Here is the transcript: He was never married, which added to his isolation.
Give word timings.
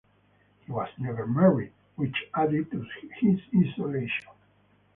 He 0.65 0.71
was 0.71 0.89
never 0.97 1.27
married, 1.27 1.73
which 1.95 2.23
added 2.33 2.71
to 2.71 2.83
his 3.19 3.39
isolation. 3.55 4.29